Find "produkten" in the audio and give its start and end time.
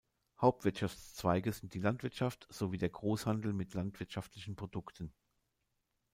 4.55-5.13